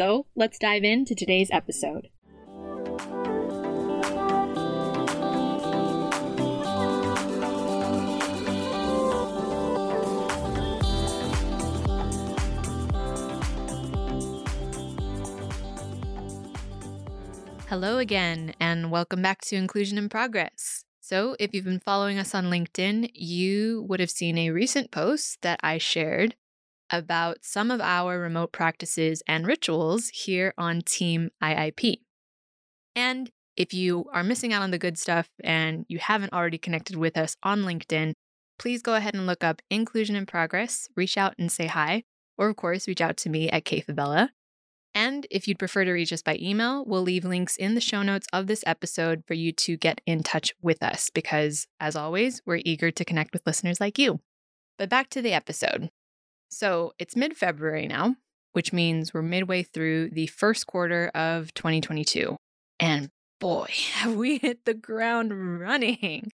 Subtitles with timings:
[0.00, 2.08] So let's dive into today's episode.
[17.68, 20.86] Hello again, and welcome back to Inclusion in Progress.
[21.02, 25.42] So, if you've been following us on LinkedIn, you would have seen a recent post
[25.42, 26.36] that I shared
[26.90, 31.98] about some of our remote practices and rituals here on Team IIP.
[32.94, 36.96] And if you are missing out on the good stuff and you haven't already connected
[36.96, 38.14] with us on LinkedIn,
[38.58, 42.04] please go ahead and look up Inclusion in Progress, reach out and say hi,
[42.36, 44.30] or of course, reach out to me at Kfabella.
[44.94, 48.02] And if you'd prefer to reach us by email, we'll leave links in the show
[48.02, 52.42] notes of this episode for you to get in touch with us because, as always,
[52.44, 54.20] we're eager to connect with listeners like you.
[54.78, 55.90] But back to the episode.
[56.50, 58.16] So it's mid February now,
[58.52, 62.36] which means we're midway through the first quarter of 2022.
[62.78, 66.30] And boy, have we hit the ground running.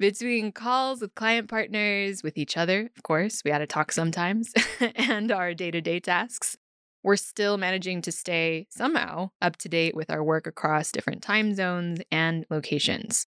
[0.00, 4.52] Between calls with client partners, with each other, of course, we had to talk sometimes,
[4.96, 6.56] and our day to day tasks,
[7.04, 11.54] we're still managing to stay somehow up to date with our work across different time
[11.54, 13.26] zones and locations.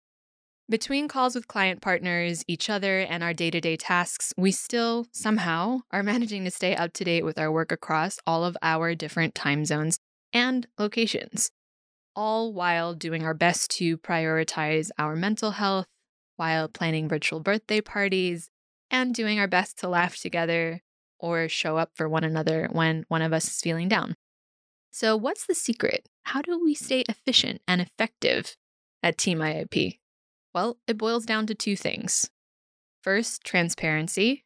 [0.73, 5.07] Between calls with client partners, each other, and our day to day tasks, we still
[5.13, 8.95] somehow are managing to stay up to date with our work across all of our
[8.95, 9.99] different time zones
[10.33, 11.51] and locations,
[12.17, 15.85] all while doing our best to prioritize our mental health
[16.37, 18.49] while planning virtual birthday parties
[18.91, 20.81] and doing our best to laugh together
[21.19, 24.15] or show up for one another when one of us is feeling down.
[24.91, 26.09] So, what's the secret?
[26.23, 28.57] How do we stay efficient and effective
[29.03, 29.99] at Team IIP?
[30.55, 32.31] Well, it boils down to two things.
[33.03, 34.45] First, transparency.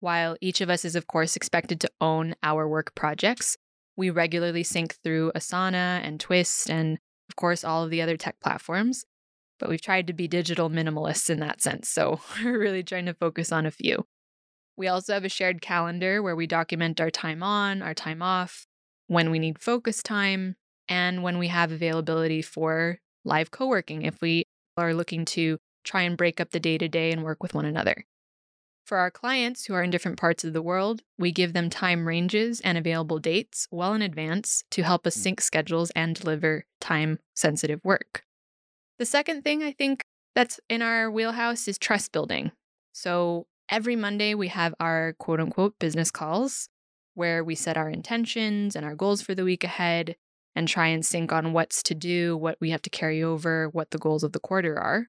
[0.00, 3.56] While each of us is, of course, expected to own our work projects,
[3.96, 8.40] we regularly sync through Asana and Twist and, of course, all of the other tech
[8.40, 9.04] platforms.
[9.58, 13.14] But we've tried to be digital minimalists in that sense, so we're really trying to
[13.14, 14.06] focus on a few.
[14.76, 18.66] We also have a shared calendar where we document our time on, our time off,
[19.08, 20.56] when we need focus time,
[20.88, 24.46] and when we have availability for live co working if we
[24.80, 27.64] are looking to try and break up the day to day and work with one
[27.64, 28.04] another.
[28.84, 32.08] For our clients who are in different parts of the world, we give them time
[32.08, 35.20] ranges and available dates well in advance to help us hmm.
[35.20, 38.24] sync schedules and deliver time sensitive work.
[38.98, 40.02] The second thing I think
[40.34, 42.52] that's in our wheelhouse is trust building.
[42.92, 46.68] So Every Monday, we have our quote unquote business calls
[47.14, 50.16] where we set our intentions and our goals for the week ahead
[50.54, 53.90] and try and sync on what's to do, what we have to carry over, what
[53.90, 55.06] the goals of the quarter are.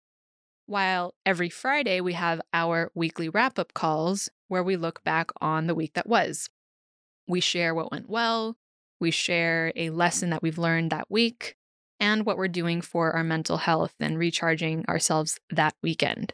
[0.66, 5.68] While every Friday, we have our weekly wrap up calls where we look back on
[5.68, 6.50] the week that was.
[7.28, 8.56] We share what went well,
[9.00, 11.56] we share a lesson that we've learned that week,
[12.00, 16.34] and what we're doing for our mental health and recharging ourselves that weekend.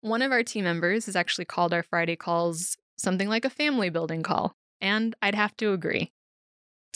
[0.00, 3.90] One of our team members has actually called our Friday calls something like a family
[3.90, 6.12] building call, and I'd have to agree.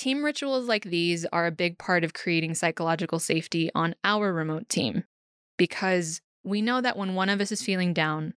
[0.01, 4.67] Team rituals like these are a big part of creating psychological safety on our remote
[4.67, 5.05] team
[5.59, 8.33] because we know that when one of us is feeling down,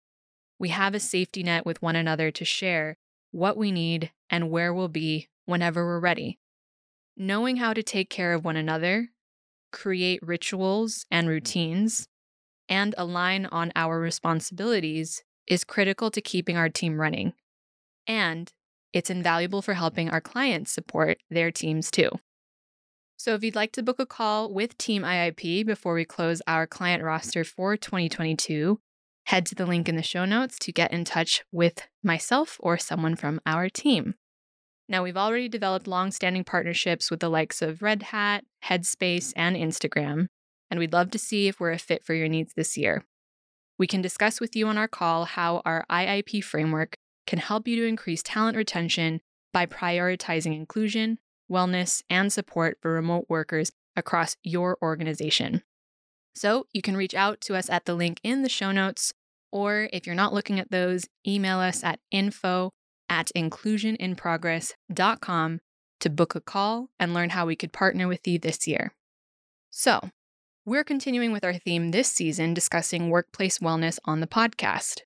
[0.59, 2.97] we have a safety net with one another to share
[3.31, 6.37] what we need and where we'll be whenever we're ready.
[7.15, 9.11] Knowing how to take care of one another,
[9.71, 12.09] create rituals and routines,
[12.67, 17.31] and align on our responsibilities is critical to keeping our team running.
[18.05, 18.51] And
[18.93, 22.11] it's invaluable for helping our clients support their teams too.
[23.17, 26.67] So, if you'd like to book a call with Team IIP before we close our
[26.67, 28.79] client roster for 2022,
[29.25, 32.77] head to the link in the show notes to get in touch with myself or
[32.77, 34.15] someone from our team.
[34.89, 39.55] Now, we've already developed long standing partnerships with the likes of Red Hat, Headspace, and
[39.55, 40.27] Instagram,
[40.69, 43.05] and we'd love to see if we're a fit for your needs this year.
[43.79, 46.95] We can discuss with you on our call how our IIP framework
[47.25, 49.21] can help you to increase talent retention
[49.51, 51.17] by prioritizing inclusion,
[51.49, 55.63] wellness, and support for remote workers across your organization.
[56.35, 59.13] So you can reach out to us at the link in the show notes,
[59.51, 62.71] or if you're not looking at those, email us at info
[63.09, 65.59] at inclusioninprogress.com
[65.99, 68.95] to book a call and learn how we could partner with you this year.
[69.69, 70.09] So,
[70.65, 75.01] we're continuing with our theme this season discussing workplace wellness on the podcast.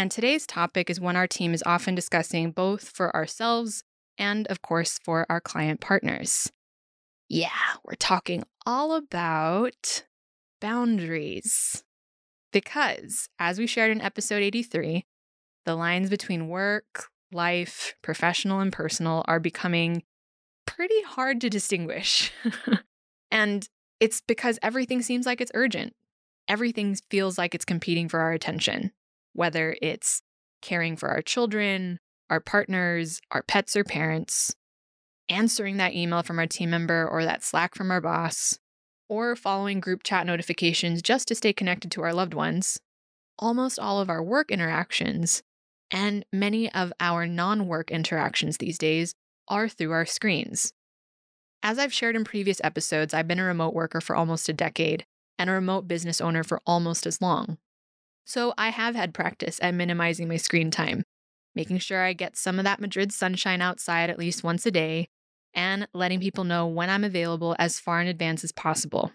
[0.00, 3.84] And today's topic is one our team is often discussing both for ourselves
[4.16, 6.50] and, of course, for our client partners.
[7.28, 7.50] Yeah,
[7.84, 10.06] we're talking all about
[10.58, 11.84] boundaries.
[12.50, 15.04] Because, as we shared in episode 83,
[15.66, 20.02] the lines between work, life, professional, and personal are becoming
[20.66, 22.32] pretty hard to distinguish.
[23.30, 23.68] and
[24.00, 25.94] it's because everything seems like it's urgent.
[26.48, 28.92] Everything feels like it's competing for our attention,
[29.32, 30.22] whether it's
[30.62, 31.98] caring for our children,
[32.28, 34.54] our partners, our pets or parents,
[35.28, 38.58] answering that email from our team member or that Slack from our boss,
[39.08, 42.78] or following group chat notifications just to stay connected to our loved ones.
[43.38, 45.42] Almost all of our work interactions
[45.90, 49.14] and many of our non work interactions these days
[49.48, 50.72] are through our screens.
[51.62, 55.04] As I've shared in previous episodes, I've been a remote worker for almost a decade
[55.38, 57.58] and a remote business owner for almost as long.
[58.30, 61.02] So I have had practice at minimizing my screen time,
[61.56, 65.08] making sure I get some of that Madrid sunshine outside at least once a day,
[65.52, 69.10] and letting people know when I'm available as far in advance as possible.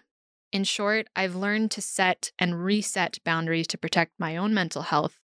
[0.52, 5.18] In short, I've learned to set and reset boundaries to protect my own mental health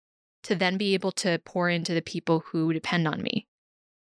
[0.44, 3.46] to then be able to pour into the people who depend on me.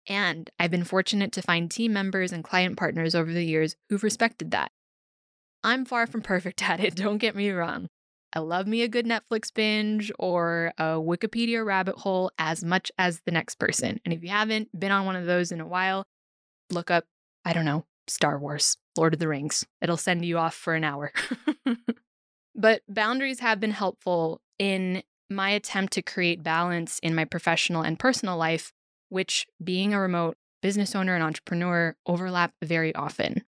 [0.09, 4.03] And I've been fortunate to find team members and client partners over the years who've
[4.03, 4.73] respected that.
[5.63, 7.91] I'm far from perfect at it, don't get me wrong.
[8.37, 13.23] I love me a good Netflix binge or a Wikipedia rabbit hole as much as
[13.25, 13.99] the next person.
[14.05, 16.05] And if you haven't been on one of those in a while,
[16.69, 17.07] look up,
[17.47, 19.65] I don't know, Star Wars, Lord of the Rings.
[19.81, 21.15] It'll send you off for an hour.
[22.55, 27.99] but boundaries have been helpful in my attempt to create balance in my professional and
[27.99, 28.71] personal life,
[29.09, 33.45] which being a remote business owner and entrepreneur overlap very often.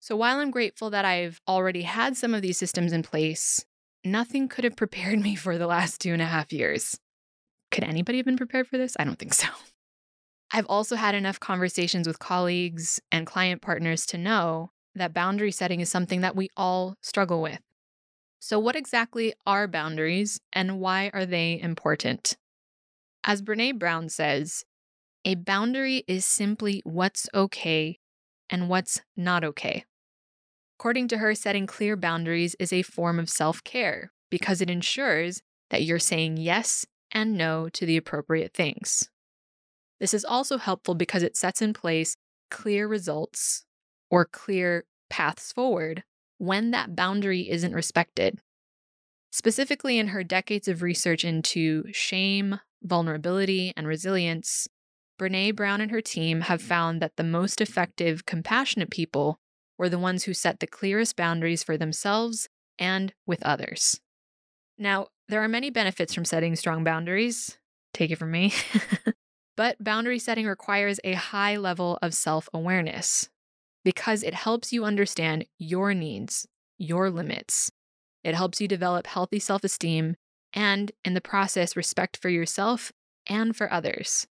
[0.00, 3.66] So while I'm grateful that I've already had some of these systems in place,
[4.12, 6.98] nothing could have prepared me for the last two and a half years.
[7.70, 8.96] Could anybody have been prepared for this?
[8.98, 9.48] I don't think so.
[10.50, 15.80] I've also had enough conversations with colleagues and client partners to know that boundary setting
[15.80, 17.60] is something that we all struggle with.
[18.40, 22.36] So, what exactly are boundaries and why are they important?
[23.24, 24.64] As Brene Brown says,
[25.24, 27.98] a boundary is simply what's okay
[28.48, 29.84] and what's not okay.
[30.78, 35.42] According to her, setting clear boundaries is a form of self care because it ensures
[35.70, 39.10] that you're saying yes and no to the appropriate things.
[39.98, 42.16] This is also helpful because it sets in place
[42.48, 43.64] clear results
[44.08, 46.04] or clear paths forward
[46.38, 48.38] when that boundary isn't respected.
[49.32, 54.68] Specifically, in her decades of research into shame, vulnerability, and resilience,
[55.20, 59.40] Brene Brown and her team have found that the most effective, compassionate people
[59.78, 64.00] were the ones who set the clearest boundaries for themselves and with others.
[64.76, 67.58] Now, there are many benefits from setting strong boundaries.
[67.94, 68.52] Take it from me.
[69.56, 73.28] but boundary setting requires a high level of self awareness
[73.84, 76.46] because it helps you understand your needs,
[76.78, 77.70] your limits.
[78.24, 80.16] It helps you develop healthy self esteem
[80.52, 82.92] and, in the process, respect for yourself
[83.26, 84.26] and for others.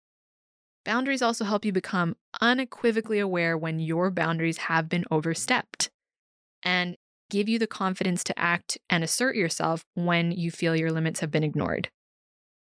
[0.85, 5.91] Boundaries also help you become unequivocally aware when your boundaries have been overstepped
[6.63, 6.97] and
[7.31, 11.31] give you the confidence to act and assert yourself when you feel your limits have
[11.31, 11.91] been ignored.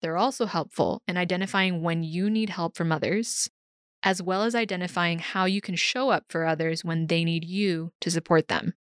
[0.01, 3.49] They're also helpful in identifying when you need help from others
[4.03, 7.91] as well as identifying how you can show up for others when they need you
[7.99, 8.73] to support them.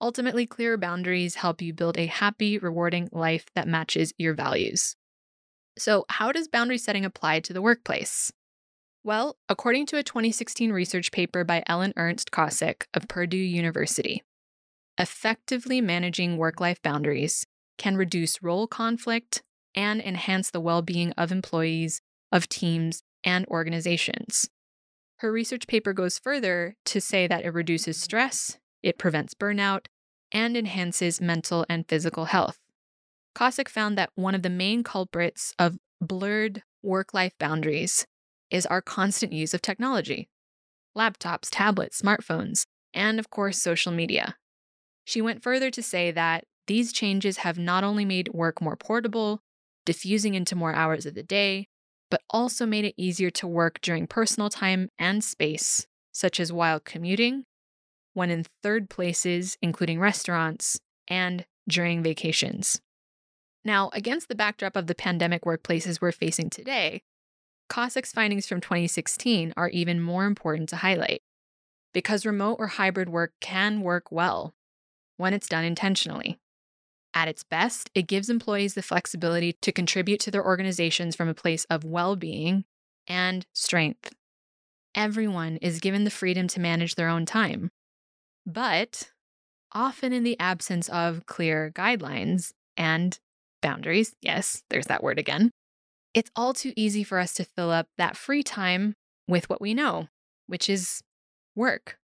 [0.00, 4.96] Ultimately, clear boundaries help you build a happy, rewarding life that matches your values.
[5.78, 8.32] So, how does boundary setting apply to the workplace?
[9.04, 14.22] Well, according to a 2016 research paper by Ellen Ernst Kossek of Purdue University,
[14.96, 17.44] effectively managing work life boundaries
[17.78, 19.42] can reduce role conflict
[19.74, 24.48] and enhance the well being of employees, of teams, and organizations.
[25.16, 29.86] Her research paper goes further to say that it reduces stress, it prevents burnout,
[30.30, 32.60] and enhances mental and physical health.
[33.34, 38.06] Kossek found that one of the main culprits of blurred work life boundaries
[38.52, 40.28] is our constant use of technology
[40.96, 44.36] laptops, tablets, smartphones, and of course, social media.
[45.04, 49.40] She went further to say that these changes have not only made work more portable,
[49.86, 51.68] diffusing into more hours of the day,
[52.10, 56.78] but also made it easier to work during personal time and space, such as while
[56.78, 57.44] commuting,
[58.12, 60.78] when in third places, including restaurants,
[61.08, 62.82] and during vacations.
[63.64, 67.02] Now, against the backdrop of the pandemic workplaces we're facing today,
[67.72, 71.22] Kossek's findings from 2016 are even more important to highlight
[71.94, 74.52] because remote or hybrid work can work well
[75.16, 76.38] when it's done intentionally.
[77.14, 81.34] At its best, it gives employees the flexibility to contribute to their organizations from a
[81.34, 82.66] place of well being
[83.08, 84.12] and strength.
[84.94, 87.70] Everyone is given the freedom to manage their own time.
[88.44, 89.10] But
[89.72, 93.18] often in the absence of clear guidelines and
[93.62, 95.52] boundaries, yes, there's that word again,
[96.14, 98.94] it's all too easy for us to fill up that free time
[99.28, 100.08] with what we know,
[100.46, 101.02] which is
[101.54, 101.98] work,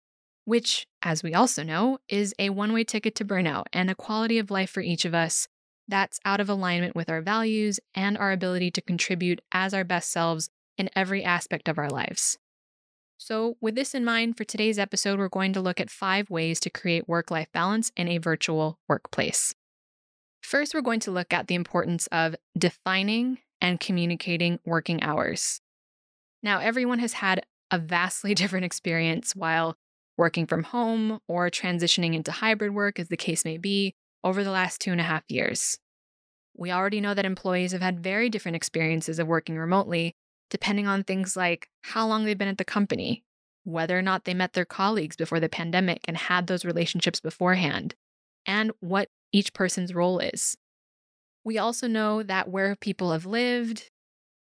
[0.45, 4.39] which, as we also know, is a one way ticket to burnout and a quality
[4.39, 5.49] of life for each of us
[5.89, 10.11] that's out of alignment with our values and our ability to contribute as our best
[10.11, 12.39] selves in every aspect of our lives.
[13.19, 16.61] So, with this in mind, for today's episode, we're going to look at five ways
[16.61, 19.55] to create work life balance in a virtual workplace.
[20.43, 25.61] First, we're going to look at the importance of defining and communicating working hours.
[26.43, 29.77] Now, everyone has had a vastly different experience while
[30.17, 33.95] working from home or transitioning into hybrid work, as the case may be,
[34.25, 35.79] over the last two and a half years.
[36.57, 40.15] We already know that employees have had very different experiences of working remotely,
[40.51, 43.25] depending on things like how long they've been at the company,
[43.65, 47.95] whether or not they met their colleagues before the pandemic and had those relationships beforehand,
[48.47, 50.57] and what each person's role is.
[51.47, 53.89] We also know that where people have lived,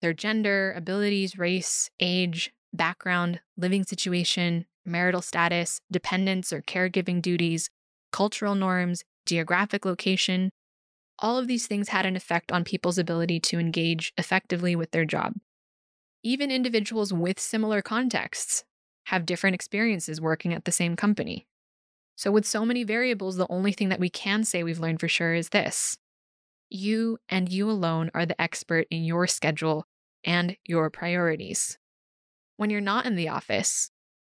[0.02, 7.70] their gender, abilities, race, age, background, living situation, marital status, dependence or caregiving duties,
[8.10, 10.50] cultural norms, geographic location,
[11.20, 15.04] all of these things had an effect on people's ability to engage effectively with their
[15.04, 15.34] job.
[16.24, 18.64] Even individuals with similar contexts
[19.04, 21.46] have different experiences working at the same company.
[22.16, 25.06] So, with so many variables, the only thing that we can say we've learned for
[25.06, 25.96] sure is this
[26.70, 29.87] you and you alone are the expert in your schedule
[30.25, 31.78] and your priorities.
[32.56, 33.90] When you're not in the office,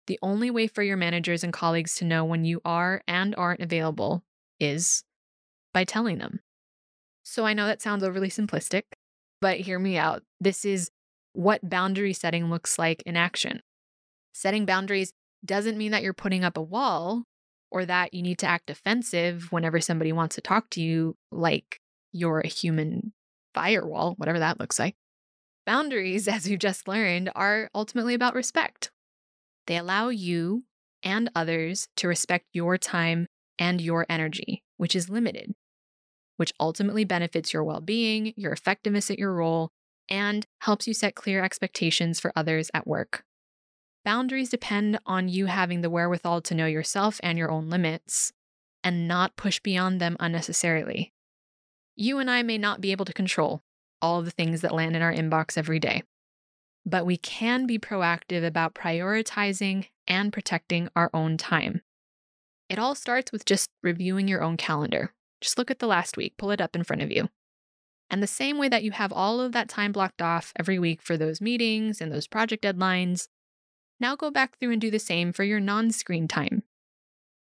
[0.08, 3.62] the only way for your managers and colleagues to know when you are and aren't
[3.62, 4.24] available
[4.60, 5.04] is
[5.74, 6.40] by telling them.
[7.24, 8.84] So I know that sounds overly simplistic,
[9.40, 10.24] but hear me out.
[10.40, 10.90] This is
[11.34, 13.62] what boundary setting looks like in action.
[14.34, 15.14] Setting boundaries
[15.46, 17.24] doesn't mean that you're putting up a wall
[17.72, 21.79] or that you need to act defensive whenever somebody wants to talk to you like
[22.12, 23.14] you're a human
[23.54, 24.96] firewall, whatever that looks like.
[25.66, 28.92] Boundaries, as we've just learned, are ultimately about respect.
[29.68, 30.64] They allow you
[31.04, 35.54] and others to respect your time and your energy, which is limited,
[36.38, 39.70] which ultimately benefits your well being, your effectiveness at your role,
[40.10, 43.24] and helps you set clear expectations for others at work.
[44.04, 48.32] Boundaries depend on you having the wherewithal to know yourself and your own limits
[48.84, 51.14] and not push beyond them unnecessarily.
[52.02, 53.62] You and I may not be able to control
[54.02, 56.04] all the things that land in our inbox every day,
[56.86, 61.82] but we can be proactive about prioritizing and protecting our own time.
[62.70, 65.14] It all starts with just reviewing your own calendar.
[65.42, 67.28] Just look at the last week, pull it up in front of you.
[68.10, 71.02] And the same way that you have all of that time blocked off every week
[71.02, 73.28] for those meetings and those project deadlines,
[74.00, 76.64] now go back through and do the same for your non screen time.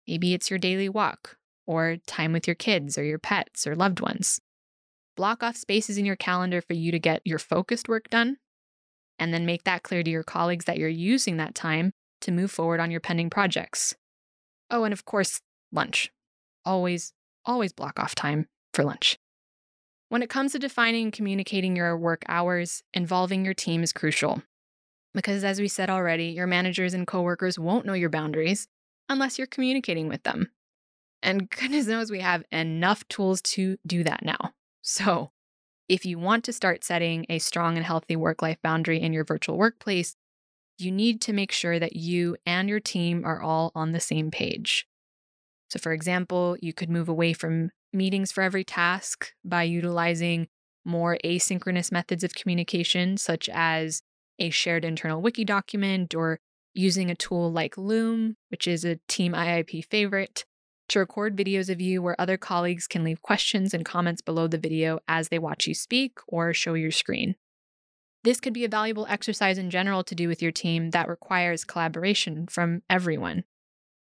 [0.05, 4.01] Maybe it's your daily walk, or time with your kids or your pets or loved
[4.01, 4.41] ones
[5.19, 8.37] block off spaces in your calendar for you to get your focused work done,
[9.19, 12.49] and then make that clear to your colleagues that you're using that time to move
[12.49, 13.93] forward on your pending projects.
[14.71, 15.41] Oh, and of course,
[15.73, 16.09] lunch.
[16.63, 17.11] Always,
[17.43, 19.17] always block off time for lunch.
[20.07, 24.41] When it comes to defining and communicating your work hours, involving your team is crucial.
[25.13, 28.69] Because as we said already, your managers and coworkers won't know your boundaries
[29.09, 30.49] unless you're communicating with them.
[31.21, 34.53] And goodness knows we have enough tools to do that now.
[34.91, 35.29] So,
[35.87, 39.23] if you want to start setting a strong and healthy work life boundary in your
[39.23, 40.15] virtual workplace,
[40.79, 44.31] you need to make sure that you and your team are all on the same
[44.31, 44.87] page.
[45.69, 50.47] So, for example, you could move away from meetings for every task by utilizing
[50.83, 54.01] more asynchronous methods of communication, such as
[54.39, 56.39] a shared internal wiki document or
[56.73, 60.45] using a tool like Loom, which is a Team IIP favorite,
[60.89, 64.57] to record videos of you where other colleagues can leave questions and comments below the
[64.57, 67.35] video as they watch you speak or show your screen.
[68.23, 71.63] This could be a valuable exercise in general to do with your team that requires
[71.63, 73.45] collaboration from everyone.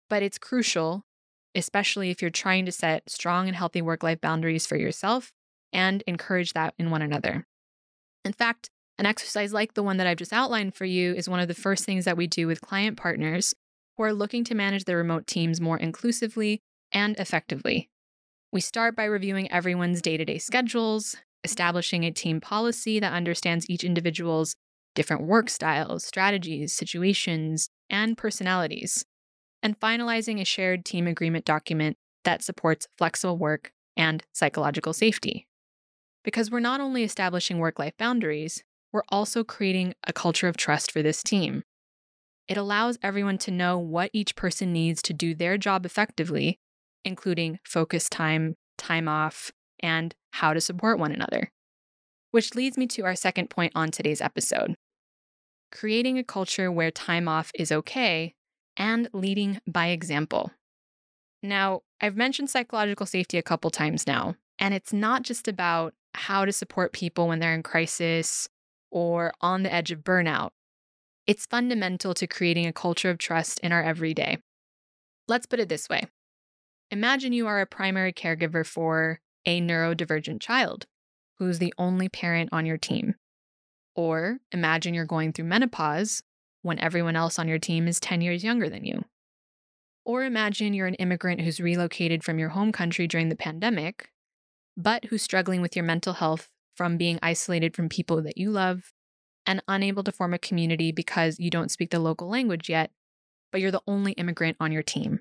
[0.08, 1.04] But it's crucial,
[1.54, 5.32] especially if you're trying to set strong and healthy work life boundaries for yourself
[5.72, 7.46] and encourage that in one another.
[8.24, 11.40] In fact, an exercise like the one that I've just outlined for you is one
[11.40, 13.54] of the first things that we do with client partners
[13.96, 16.60] who are looking to manage their remote teams more inclusively
[16.92, 17.90] and effectively.
[18.52, 23.68] We start by reviewing everyone's day to day schedules, establishing a team policy that understands
[23.70, 24.56] each individual's
[24.94, 29.04] different work styles, strategies, situations, and personalities,
[29.62, 35.46] and finalizing a shared team agreement document that supports flexible work and psychological safety.
[36.24, 40.90] Because we're not only establishing work life boundaries, we're also creating a culture of trust
[40.90, 41.62] for this team.
[42.48, 46.58] It allows everyone to know what each person needs to do their job effectively,
[47.04, 51.50] including focus time, time off, and how to support one another.
[52.30, 54.74] Which leads me to our second point on today's episode
[55.70, 58.34] creating a culture where time off is okay
[58.76, 60.50] and leading by example.
[61.42, 66.44] Now, I've mentioned psychological safety a couple times now, and it's not just about how
[66.44, 68.48] to support people when they're in crisis
[68.90, 70.50] or on the edge of burnout.
[71.26, 74.38] It's fundamental to creating a culture of trust in our everyday.
[75.28, 76.06] Let's put it this way
[76.92, 80.86] Imagine you are a primary caregiver for a neurodivergent child
[81.38, 83.14] who's the only parent on your team.
[83.94, 86.22] Or imagine you're going through menopause
[86.62, 89.04] when everyone else on your team is 10 years younger than you.
[90.04, 94.10] Or imagine you're an immigrant who's relocated from your home country during the pandemic,
[94.76, 98.92] but who's struggling with your mental health from being isolated from people that you love
[99.46, 102.90] and unable to form a community because you don't speak the local language yet,
[103.52, 105.20] but you're the only immigrant on your team.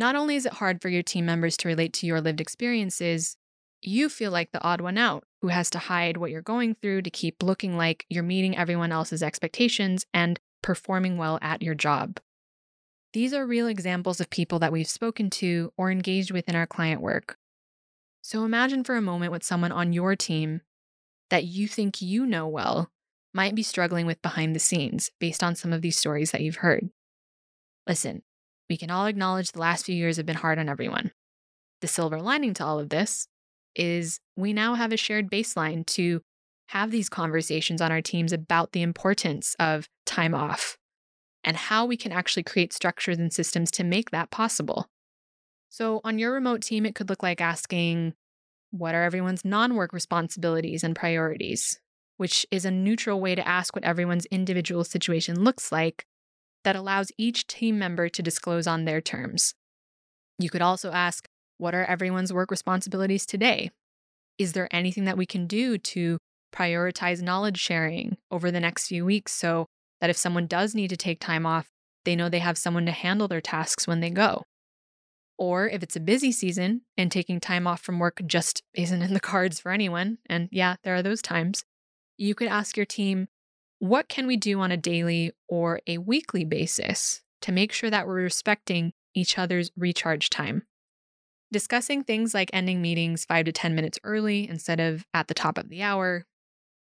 [0.00, 3.36] Not only is it hard for your team members to relate to your lived experiences,
[3.82, 7.02] you feel like the odd one out who has to hide what you're going through
[7.02, 12.18] to keep looking like you're meeting everyone else's expectations and performing well at your job.
[13.12, 16.66] These are real examples of people that we've spoken to or engaged with in our
[16.66, 17.36] client work.
[18.22, 20.62] So imagine for a moment what someone on your team
[21.28, 22.90] that you think you know well
[23.34, 26.56] might be struggling with behind the scenes based on some of these stories that you've
[26.56, 26.88] heard.
[27.86, 28.22] Listen,
[28.70, 31.10] we can all acknowledge the last few years have been hard on everyone.
[31.80, 33.26] The silver lining to all of this
[33.74, 36.22] is we now have a shared baseline to
[36.68, 40.78] have these conversations on our teams about the importance of time off
[41.42, 44.86] and how we can actually create structures and systems to make that possible.
[45.68, 48.14] So, on your remote team, it could look like asking,
[48.70, 51.80] What are everyone's non work responsibilities and priorities?
[52.18, 56.06] Which is a neutral way to ask what everyone's individual situation looks like
[56.64, 59.54] that allows each team member to disclose on their terms.
[60.38, 63.70] You could also ask, what are everyone's work responsibilities today?
[64.38, 66.18] Is there anything that we can do to
[66.54, 69.66] prioritize knowledge sharing over the next few weeks so
[70.00, 71.68] that if someone does need to take time off,
[72.04, 74.44] they know they have someone to handle their tasks when they go?
[75.38, 79.14] Or if it's a busy season and taking time off from work just isn't in
[79.14, 81.64] the cards for anyone, and yeah, there are those times,
[82.16, 83.28] you could ask your team
[83.80, 88.06] what can we do on a daily or a weekly basis to make sure that
[88.06, 90.62] we're respecting each other's recharge time?
[91.50, 95.56] Discussing things like ending meetings five to 10 minutes early instead of at the top
[95.56, 96.26] of the hour,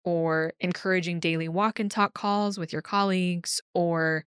[0.03, 4.25] or encouraging daily walk and talk calls with your colleagues, or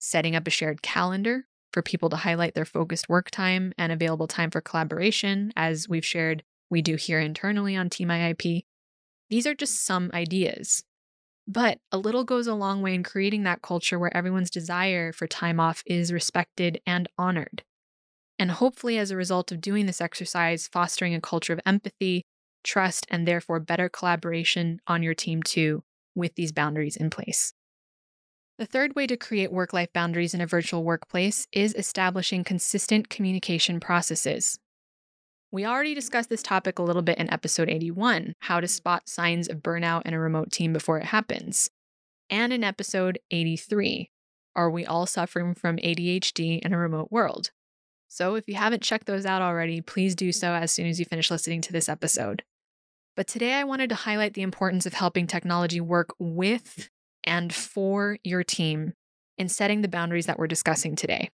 [0.00, 4.26] setting up a shared calendar for people to highlight their focused work time and available
[4.26, 8.64] time for collaboration, as we've shared we do here internally on Team IIP.
[9.30, 10.82] These are just some ideas
[11.48, 15.26] but a little goes a long way in creating that culture where everyone's desire for
[15.26, 17.62] time off is respected and honored.
[18.38, 22.26] And hopefully, as a result of doing this exercise, fostering a culture of empathy,
[22.62, 25.82] trust, and therefore better collaboration on your team too,
[26.14, 27.54] with these boundaries in place.
[28.58, 33.08] The third way to create work life boundaries in a virtual workplace is establishing consistent
[33.08, 34.58] communication processes.
[35.50, 38.70] We already discussed this topic a little bit in episode 81 how to mm-hmm.
[38.70, 41.70] spot signs of burnout in a remote team before it happens.
[42.28, 44.10] And in episode 83
[44.54, 47.50] Are we all suffering from ADHD in a remote world?
[48.08, 51.06] So if you haven't checked those out already, please do so as soon as you
[51.06, 52.42] finish listening to this episode.
[53.16, 56.90] But today I wanted to highlight the importance of helping technology work with
[57.24, 58.92] and for your team
[59.38, 61.30] in setting the boundaries that we're discussing today.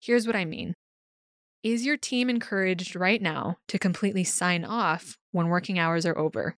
[0.00, 0.74] Here's what I mean
[1.64, 6.56] is your team encouraged right now to completely sign off when working hours are over?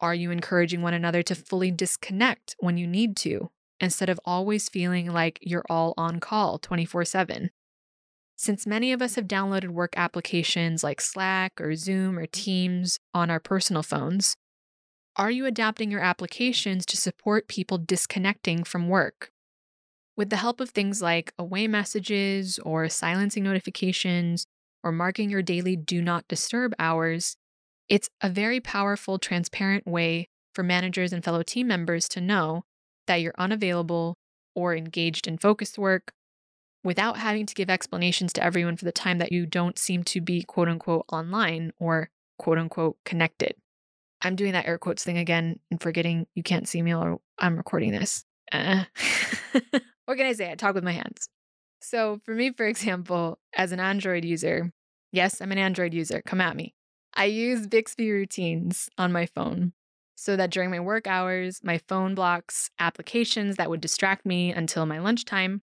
[0.00, 4.68] Are you encouraging one another to fully disconnect when you need to, instead of always
[4.68, 7.50] feeling like you're all on call 24 7?
[8.36, 13.30] Since many of us have downloaded work applications like Slack or Zoom or Teams on
[13.30, 14.36] our personal phones,
[15.16, 19.32] Are you adapting your applications to support people disconnecting from work?
[20.16, 24.46] With the help of things like away messages or silencing notifications
[24.84, 27.36] or marking your daily do not disturb hours,
[27.88, 32.64] it's a very powerful, transparent way for managers and fellow team members to know
[33.06, 34.16] that you're unavailable
[34.54, 36.12] or engaged in focused work
[36.84, 40.20] without having to give explanations to everyone for the time that you don't seem to
[40.20, 43.54] be quote unquote online or quote unquote connected.
[44.20, 47.56] I'm doing that air quotes thing again and forgetting you can't see me or I'm
[47.56, 48.24] recording this.
[48.52, 48.84] Uh.
[50.06, 50.50] what can I say?
[50.50, 51.28] I talk with my hands.
[51.80, 54.72] So, for me, for example, as an Android user,
[55.12, 56.74] yes, I'm an Android user, come at me.
[57.14, 59.72] I use Bixby routines on my phone
[60.14, 64.86] so that during my work hours, my phone blocks applications that would distract me until
[64.86, 65.62] my lunchtime,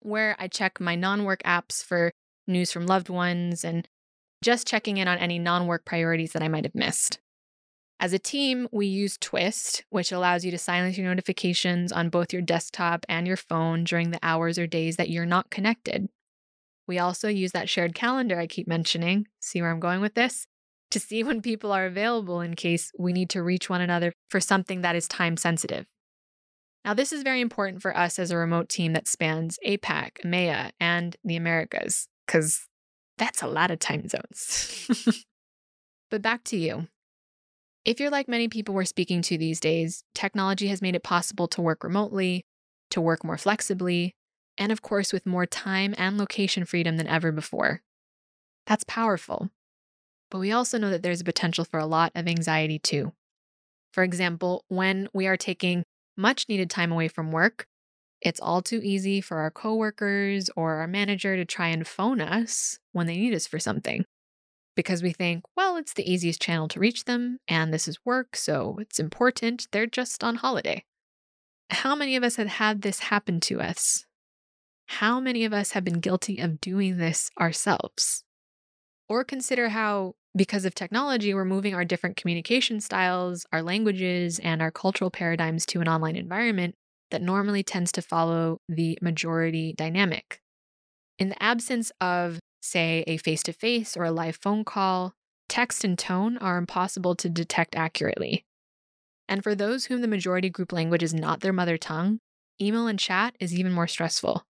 [0.00, 2.12] where I check my non work apps for
[2.46, 3.88] news from loved ones and
[4.42, 7.18] just checking in on any non work priorities that I might have missed.
[8.00, 12.32] As a team, we use Twist, which allows you to silence your notifications on both
[12.32, 16.08] your desktop and your phone during the hours or days that you're not connected.
[16.86, 19.26] We also use that shared calendar I keep mentioning.
[19.40, 20.46] See where I'm going with this?
[20.90, 24.40] To see when people are available in case we need to reach one another for
[24.40, 25.86] something that is time sensitive.
[26.84, 30.72] Now, this is very important for us as a remote team that spans APAC, EMEA,
[30.78, 32.66] and the Americas, because
[33.16, 35.24] that's a lot of time zones.
[36.10, 36.88] but back to you.
[37.84, 41.46] If you're like many people we're speaking to these days, technology has made it possible
[41.48, 42.46] to work remotely,
[42.90, 44.14] to work more flexibly,
[44.56, 47.82] and of course, with more time and location freedom than ever before.
[48.66, 49.50] That's powerful.
[50.30, 53.12] But we also know that there's a potential for a lot of anxiety too.
[53.92, 55.84] For example, when we are taking
[56.16, 57.66] much needed time away from work,
[58.22, 62.78] it's all too easy for our coworkers or our manager to try and phone us
[62.92, 64.06] when they need us for something
[64.74, 68.36] because we think, well, it's the easiest channel to reach them, and this is work,
[68.36, 69.68] so it's important.
[69.70, 70.84] They're just on holiday.
[71.70, 74.04] How many of us have had this happen to us?
[74.86, 78.24] How many of us have been guilty of doing this ourselves?
[79.08, 84.60] Or consider how, because of technology, we're moving our different communication styles, our languages, and
[84.60, 86.74] our cultural paradigms to an online environment
[87.10, 90.40] that normally tends to follow the majority dynamic.
[91.18, 95.14] In the absence of say a face to face or a live phone call,
[95.48, 98.44] text and tone are impossible to detect accurately.
[99.28, 102.20] And for those whom the majority group language is not their mother tongue,
[102.60, 104.44] email and chat is even more stressful.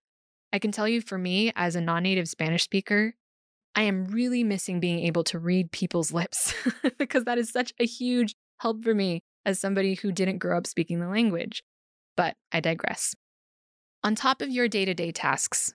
[0.52, 3.14] I can tell you for me, as a non native Spanish speaker,
[3.74, 6.54] I am really missing being able to read people's lips
[6.98, 10.66] because that is such a huge help for me as somebody who didn't grow up
[10.66, 11.62] speaking the language.
[12.16, 13.14] But I digress.
[14.02, 15.74] On top of your day to day tasks,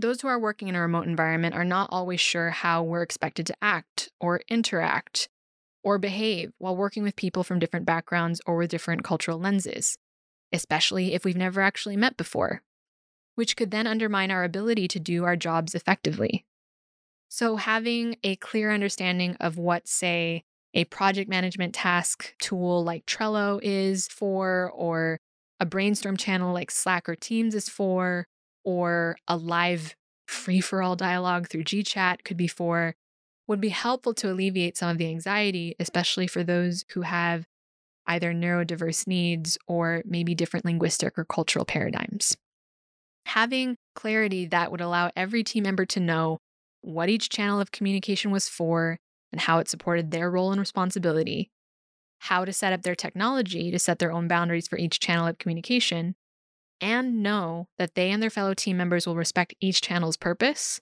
[0.00, 3.46] those who are working in a remote environment are not always sure how we're expected
[3.46, 5.28] to act or interact
[5.82, 9.96] or behave while working with people from different backgrounds or with different cultural lenses,
[10.52, 12.62] especially if we've never actually met before,
[13.34, 16.44] which could then undermine our ability to do our jobs effectively.
[17.28, 20.42] So, having a clear understanding of what, say,
[20.74, 25.18] a project management task tool like Trello is for, or
[25.60, 28.26] a brainstorm channel like Slack or Teams is for,
[28.64, 29.94] or a live
[30.26, 32.94] free for all dialogue through GChat could be for,
[33.46, 37.44] would be helpful to alleviate some of the anxiety, especially for those who have
[38.06, 42.36] either neurodiverse needs or maybe different linguistic or cultural paradigms.
[43.26, 46.38] Having clarity that would allow every team member to know
[46.82, 48.98] what each channel of communication was for
[49.32, 51.50] and how it supported their role and responsibility,
[52.18, 55.38] how to set up their technology to set their own boundaries for each channel of
[55.38, 56.14] communication,
[56.80, 60.80] and know that they and their fellow team members will respect each channel's purpose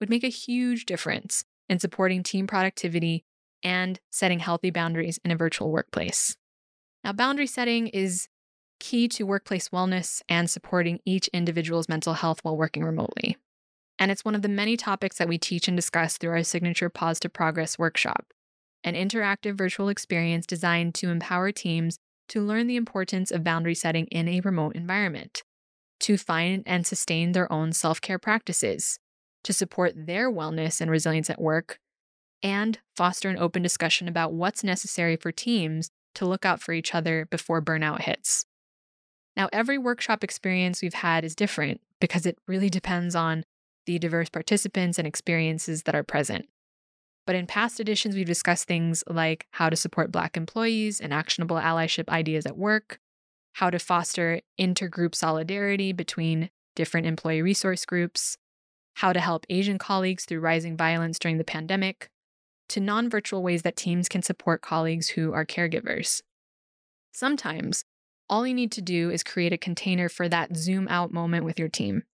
[0.00, 3.24] would make a huge difference in supporting team productivity
[3.62, 6.36] and setting healthy boundaries in a virtual workplace.
[7.04, 8.28] Now, boundary setting is
[8.80, 13.36] key to workplace wellness and supporting each individual's mental health while working remotely.
[13.98, 16.88] And it's one of the many topics that we teach and discuss through our signature
[16.88, 18.26] Pause to Progress workshop,
[18.84, 24.06] an interactive virtual experience designed to empower teams to learn the importance of boundary setting
[24.06, 25.42] in a remote environment,
[26.00, 28.98] to find and sustain their own self care practices,
[29.44, 31.78] to support their wellness and resilience at work,
[32.42, 36.94] and foster an open discussion about what's necessary for teams to look out for each
[36.94, 38.44] other before burnout hits.
[39.36, 43.44] Now, every workshop experience we've had is different because it really depends on
[43.86, 46.46] the diverse participants and experiences that are present.
[47.28, 51.58] But in past editions, we've discussed things like how to support Black employees and actionable
[51.58, 53.00] allyship ideas at work,
[53.52, 58.38] how to foster intergroup solidarity between different employee resource groups,
[58.94, 62.08] how to help Asian colleagues through rising violence during the pandemic,
[62.70, 66.22] to non virtual ways that teams can support colleagues who are caregivers.
[67.12, 67.84] Sometimes
[68.30, 71.58] all you need to do is create a container for that zoom out moment with
[71.58, 72.04] your team.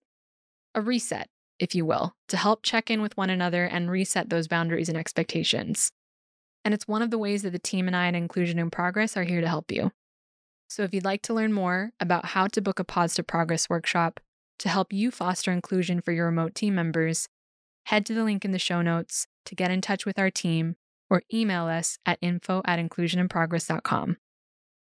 [0.73, 4.47] A reset, if you will, to help check in with one another and reset those
[4.47, 5.91] boundaries and expectations.
[6.63, 9.15] And it's one of the ways that the team and I at Inclusion in Progress
[9.15, 9.91] are here to help you.
[10.67, 13.69] So if you'd like to learn more about how to book a Pause to Progress
[13.69, 14.19] workshop
[14.59, 17.27] to help you foster inclusion for your remote team members,
[17.85, 20.75] head to the link in the show notes to get in touch with our team
[21.09, 24.17] or email us at info at inclusioninprogress.com.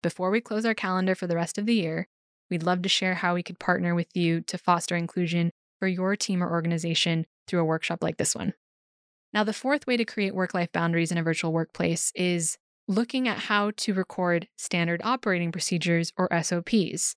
[0.03, 2.07] Before we close our calendar for the rest of the year,
[2.49, 6.15] we'd love to share how we could partner with you to foster inclusion for your
[6.15, 8.53] team or organization through a workshop like this one.
[9.33, 13.27] Now, the fourth way to create work life boundaries in a virtual workplace is looking
[13.27, 17.15] at how to record standard operating procedures or SOPs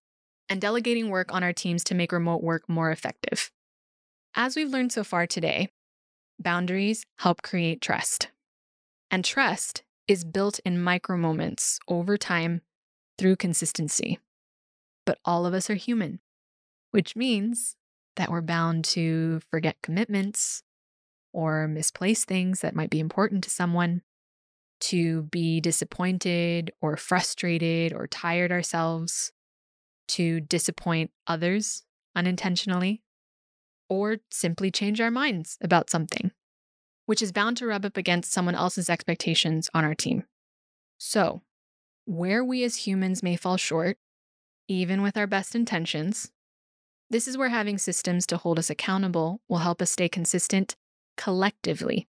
[0.49, 3.51] and delegating work on our teams to make remote work more effective.
[4.35, 5.69] As we've learned so far today,
[6.39, 8.29] boundaries help create trust.
[9.11, 12.61] And trust is built in micro moments over time
[13.19, 14.19] through consistency.
[15.07, 16.21] But all of us are human,
[16.91, 17.77] which means
[18.17, 20.63] that we're bound to forget commitments
[21.33, 24.03] or misplace things that might be important to someone,
[24.81, 29.33] to be disappointed or frustrated or tired ourselves,
[30.09, 33.03] to disappoint others unintentionally,
[33.89, 36.33] or simply change our minds about something,
[37.07, 40.25] which is bound to rub up against someone else's expectations on our team.
[40.99, 41.43] So,
[42.05, 43.97] where we as humans may fall short,
[44.69, 46.31] even with our best intentions,
[47.13, 50.75] this is where having systems to hold us accountable will help us stay consistent
[51.17, 52.09] collectively.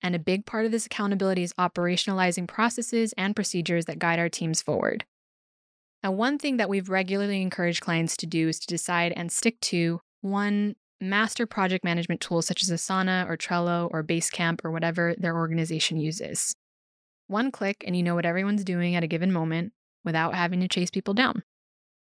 [0.00, 4.28] And a big part of this accountability is operationalizing processes and procedures that guide our
[4.28, 5.04] teams forward.
[6.04, 9.60] Now, one thing that we've regularly encouraged clients to do is to decide and stick
[9.62, 15.16] to one master project management tool, such as Asana or Trello or Basecamp or whatever
[15.18, 16.54] their organization uses.
[17.26, 19.72] One click, and you know what everyone's doing at a given moment
[20.04, 21.42] without having to chase people down,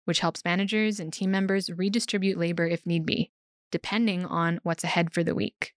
[0.05, 3.31] which helps managers and team members redistribute labor if need be,
[3.71, 5.75] depending on what's ahead for the week.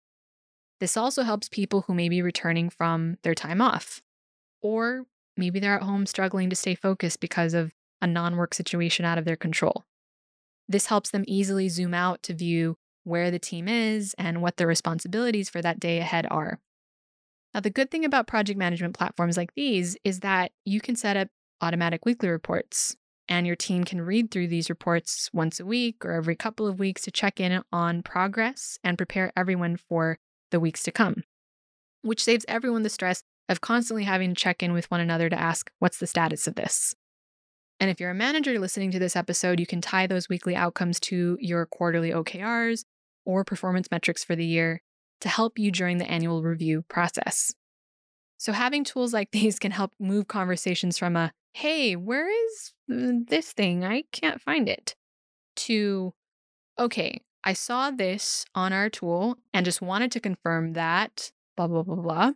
[0.79, 4.01] This also helps people who may be returning from their time off,
[4.61, 5.05] or
[5.38, 9.17] maybe they're at home struggling to stay focused because of a non work situation out
[9.17, 9.85] of their control.
[10.67, 14.67] This helps them easily zoom out to view where the team is and what their
[14.67, 16.59] responsibilities for that day ahead are.
[17.53, 21.15] Now, the good thing about project management platforms like these is that you can set
[21.15, 21.29] up
[21.61, 26.11] automatic weekly reports, and your team can read through these reports once a week or
[26.11, 30.19] every couple of weeks to check in on progress and prepare everyone for
[30.51, 31.23] the weeks to come,
[32.01, 35.39] which saves everyone the stress of constantly having to check in with one another to
[35.39, 36.95] ask, what's the status of this?
[37.79, 40.99] And if you're a manager listening to this episode, you can tie those weekly outcomes
[41.01, 42.85] to your quarterly OKRs
[43.25, 44.81] or performance metrics for the year
[45.21, 47.53] to help you during the annual review process.
[48.38, 53.25] So, having tools like these can help move conversations from a, hey, where is mm,
[53.29, 53.85] this thing?
[53.85, 54.93] I can't find it,
[55.55, 56.13] to,
[56.77, 61.83] okay, I saw this on our tool and just wanted to confirm that, blah, blah,
[61.83, 62.31] blah, blah.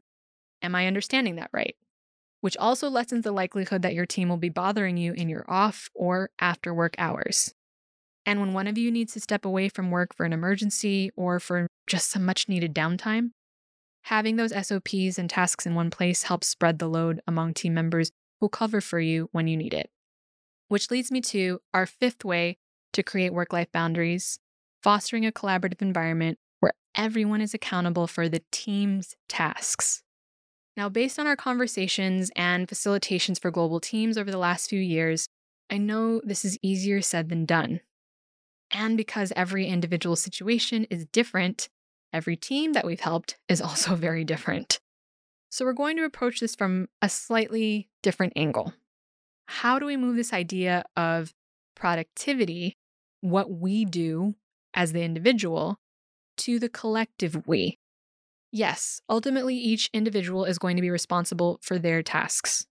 [0.62, 1.76] Am I understanding that right?
[2.40, 5.90] Which also lessens the likelihood that your team will be bothering you in your off
[5.94, 7.54] or after work hours.
[8.26, 11.42] And when one of you needs to step away from work for an emergency or
[11.42, 13.32] for just some much needed downtime,
[14.04, 18.12] having those SOPs and tasks in one place helps spread the load among team members
[18.40, 19.90] who cover for you when you need it.
[20.68, 22.58] Which leads me to our fifth way
[22.94, 24.40] to create work life boundaries
[24.82, 30.04] fostering a collaborative environment where everyone is accountable for the team's tasks.
[30.78, 35.28] Now, based on our conversations and facilitations for global teams over the last few years,
[35.70, 37.82] I know this is easier said than done.
[38.72, 41.70] And because every individual situation is different,
[42.14, 44.80] every team that we've helped is also very different.
[45.50, 48.74] So we're going to approach this from a slightly different angle.
[49.48, 51.34] How do we move this idea of
[51.76, 52.78] productivity,
[53.22, 54.36] what we do
[54.76, 55.80] as the individual,
[56.38, 57.80] to the collective we?
[58.52, 62.66] Yes, ultimately, each individual is going to be responsible for their tasks.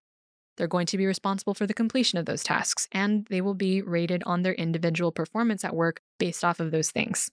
[0.57, 3.83] They're going to be responsible for the completion of those tasks, and they will be
[3.83, 7.31] rated on their individual performance at work based off of those things.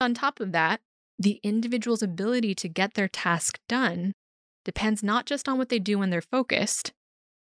[0.00, 0.80] On top of that,
[1.18, 4.14] the individual's ability to get their task done
[4.70, 6.92] depends not just on what they do when they're focused,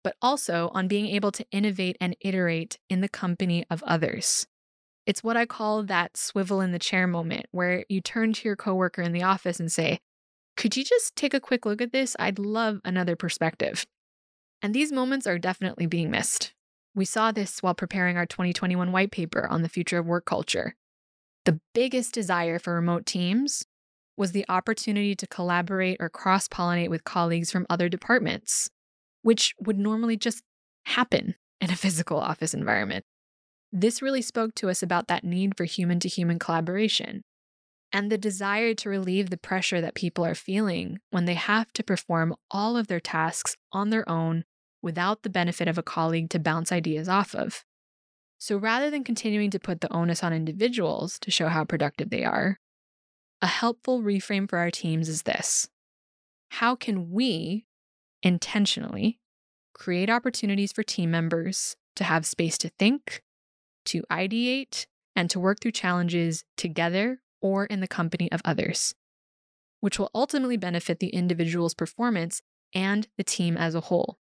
[0.03, 4.45] but also on being able to innovate and iterate in the company of others.
[5.08, 8.56] It's what I call that swivel in the chair moment, where you turn to your
[8.56, 9.99] coworker in the office and say,
[10.58, 12.15] Could you just take a quick look at this?
[12.19, 13.88] I'd love another perspective.
[14.62, 16.53] And these moments are definitely being missed.
[16.93, 20.75] We saw this while preparing our 2021 white paper on the future of work culture.
[21.45, 23.65] The biggest desire for remote teams
[24.17, 28.69] was the opportunity to collaborate or cross pollinate with colleagues from other departments,
[29.21, 30.43] which would normally just
[30.86, 33.06] happen in a physical office environment.
[33.71, 37.23] This really spoke to us about that need for human to human collaboration
[37.93, 41.84] and the desire to relieve the pressure that people are feeling when they have to
[41.84, 44.43] perform all of their tasks on their own
[44.82, 47.63] without the benefit of a colleague to bounce ideas off of.
[48.38, 52.23] So rather than continuing to put the onus on individuals to show how productive they
[52.23, 52.60] are,
[53.41, 55.69] a helpful reframe for our teams is this
[56.50, 57.65] How can we
[58.23, 59.19] intentionally
[59.73, 63.21] create opportunities for team members to have space to think,
[63.86, 68.95] to ideate, and to work through challenges together or in the company of others,
[69.80, 72.41] which will ultimately benefit the individual's performance
[72.73, 74.17] and the team as a whole.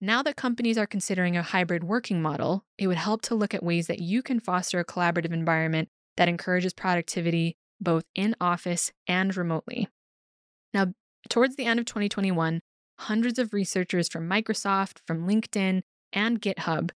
[0.00, 3.62] Now that companies are considering a hybrid working model, it would help to look at
[3.62, 9.36] ways that you can foster a collaborative environment that encourages productivity both in office and
[9.36, 9.88] remotely.
[10.72, 10.92] Now,
[11.28, 12.60] towards the end of 2021,
[12.98, 16.90] hundreds of researchers from Microsoft, from LinkedIn, and GitHub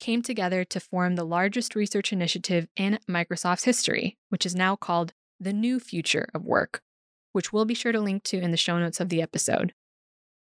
[0.00, 5.12] came together to form the largest research initiative in Microsoft's history, which is now called
[5.38, 6.82] the New Future of Work,
[7.32, 9.72] which we'll be sure to link to in the show notes of the episode.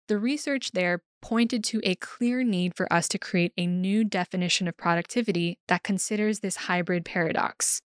[0.09, 4.69] The research there pointed to a clear need for us to create a new definition
[4.69, 7.81] of productivity that considers this hybrid paradox,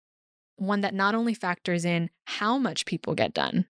[0.59, 3.65] one that not only factors in how much people get done,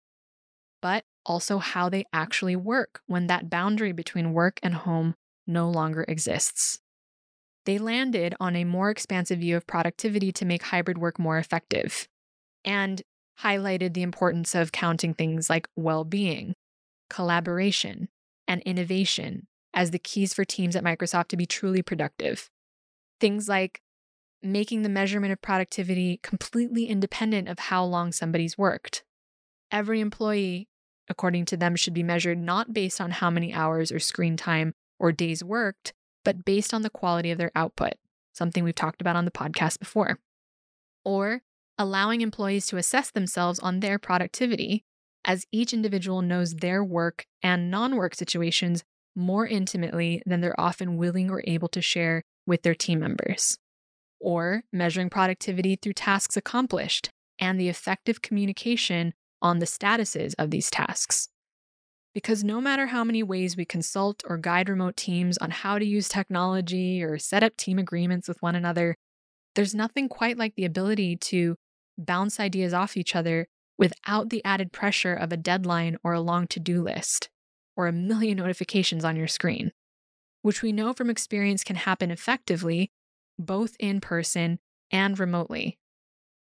[0.81, 6.05] but also how they actually work when that boundary between work and home no longer
[6.07, 6.79] exists
[7.69, 12.07] they landed on a more expansive view of productivity to make hybrid work more effective
[12.65, 13.03] and
[13.41, 16.55] highlighted the importance of counting things like well being,
[17.11, 18.09] collaboration,
[18.47, 22.49] and innovation as the keys for teams at Microsoft to be truly productive.
[23.19, 23.81] Things like
[24.41, 29.03] making the measurement of productivity completely independent of how long somebody's worked.
[29.71, 30.67] Every employee,
[31.09, 34.73] according to them, should be measured not based on how many hours or screen time
[34.99, 37.93] or days worked, but based on the quality of their output,
[38.33, 40.19] something we've talked about on the podcast before.
[41.03, 41.41] Or
[41.77, 44.83] allowing employees to assess themselves on their productivity,
[45.25, 48.83] as each individual knows their work and non work situations
[49.15, 53.57] more intimately than they're often willing or able to share with their team members.
[54.19, 60.69] Or measuring productivity through tasks accomplished and the effective communication on the statuses of these
[60.69, 61.29] tasks.
[62.13, 65.85] Because no matter how many ways we consult or guide remote teams on how to
[65.85, 68.95] use technology or set up team agreements with one another,
[69.55, 71.55] there's nothing quite like the ability to
[71.97, 76.47] bounce ideas off each other without the added pressure of a deadline or a long
[76.47, 77.29] to do list
[77.77, 79.71] or a million notifications on your screen,
[80.41, 82.91] which we know from experience can happen effectively
[83.39, 84.59] both in person
[84.91, 85.79] and remotely.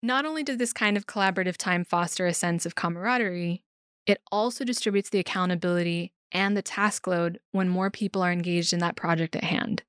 [0.03, 3.63] Not only does this kind of collaborative time foster a sense of camaraderie,
[4.07, 8.79] it also distributes the accountability and the task load when more people are engaged in
[8.81, 9.83] that project at hand.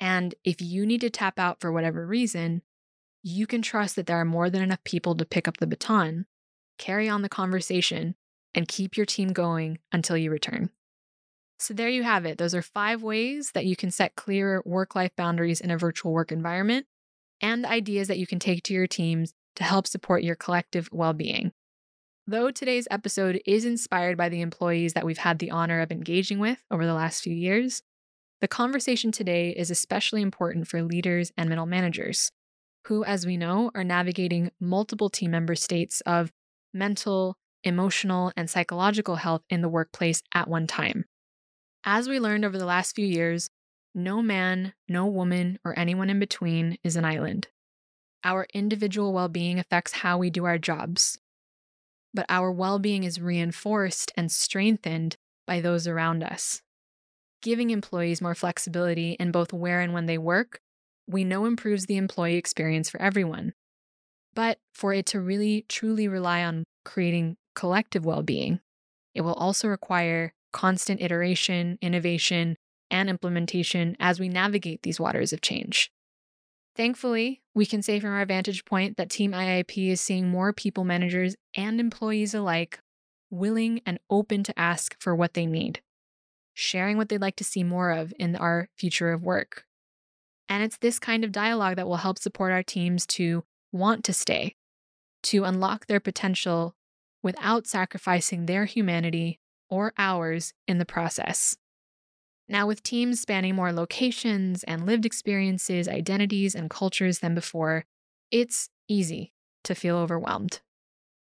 [0.00, 2.62] And if you need to tap out for whatever reason,
[3.22, 6.26] you can trust that there are more than enough people to pick up the baton,
[6.78, 8.14] carry on the conversation,
[8.54, 10.70] and keep your team going until you return.
[11.58, 12.38] So, there you have it.
[12.38, 16.12] Those are five ways that you can set clear work life boundaries in a virtual
[16.12, 16.86] work environment
[17.40, 21.12] and ideas that you can take to your teams to help support your collective well
[21.12, 21.52] being.
[22.26, 26.38] Though today's episode is inspired by the employees that we've had the honor of engaging
[26.38, 27.82] with over the last few years,
[28.40, 32.30] the conversation today is especially important for leaders and middle managers,
[32.86, 36.32] who, as we know, are navigating multiple team member states of
[36.72, 41.04] mental, emotional, and psychological health in the workplace at one time.
[41.86, 43.50] As we learned over the last few years,
[43.94, 47.48] no man, no woman, or anyone in between is an island.
[48.24, 51.18] Our individual well being affects how we do our jobs,
[52.14, 55.16] but our well being is reinforced and strengthened
[55.46, 56.62] by those around us.
[57.42, 60.60] Giving employees more flexibility in both where and when they work,
[61.06, 63.52] we know improves the employee experience for everyone.
[64.32, 68.60] But for it to really truly rely on creating collective well being,
[69.14, 72.56] it will also require constant iteration, innovation,
[72.90, 75.90] and implementation as we navigate these waters of change.
[76.76, 80.84] Thankfully, we can say from our vantage point that Team IIP is seeing more people
[80.84, 82.78] managers and employees alike
[83.30, 85.80] willing and open to ask for what they need,
[86.52, 89.64] sharing what they'd like to see more of in our future of work.
[90.48, 94.12] And it's this kind of dialogue that will help support our teams to want to
[94.12, 94.54] stay,
[95.24, 96.76] to unlock their potential
[97.24, 101.56] without sacrificing their humanity or hours in the process.
[102.48, 107.84] Now, with teams spanning more locations and lived experiences, identities, and cultures than before,
[108.30, 109.32] it's easy
[109.64, 110.60] to feel overwhelmed.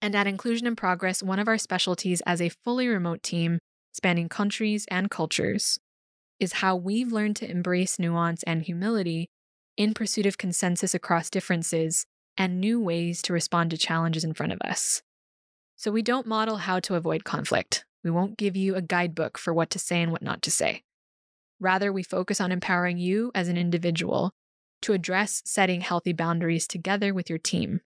[0.02, 3.58] And at Inclusion in Progress, one of our specialties as a fully remote team
[3.96, 5.78] spanning countries and cultures,
[6.38, 9.28] is how we've learned to embrace nuance and humility
[9.76, 12.04] in pursuit of consensus across differences
[12.36, 15.02] and new ways to respond to challenges in front of us.
[15.76, 17.84] So we don't model how to avoid conflict.
[18.06, 20.84] We won't give you a guidebook for what to say and what not to say.
[21.58, 24.32] Rather, we focus on empowering you as an individual
[24.82, 27.80] to address setting healthy boundaries together with your team,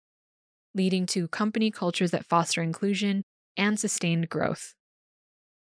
[0.74, 3.24] leading to company cultures that foster inclusion
[3.56, 4.74] and sustained growth.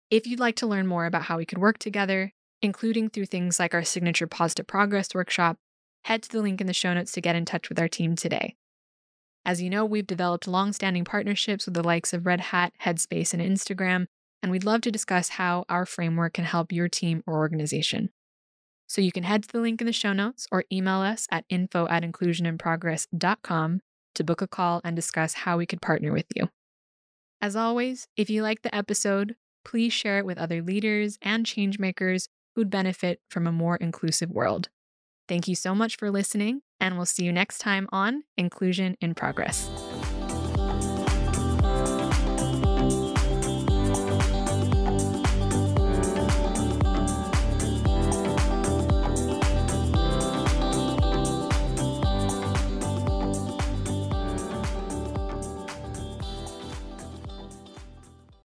[0.09, 2.33] If you'd like to learn more about how we could work together,
[2.63, 5.57] including through things like our signature Positive Progress workshop,
[6.05, 8.15] head to the link in the show notes to get in touch with our team
[8.15, 8.55] today.
[9.45, 13.43] As you know, we've developed long-standing partnerships with the likes of Red Hat, Headspace, and
[13.43, 14.07] Instagram,
[14.47, 18.11] and we'd love to discuss how our framework can help your team or organization.
[18.87, 21.43] So you can head to the link in the show notes or email us at
[21.49, 23.81] info at inclusioninprogress.com
[24.15, 26.47] to book a call and discuss how we could partner with you.
[27.41, 29.35] As always, if you like the episode,
[29.65, 34.69] please share it with other leaders and changemakers who'd benefit from a more inclusive world.
[35.27, 39.13] Thank you so much for listening, and we'll see you next time on Inclusion in
[39.13, 39.69] Progress.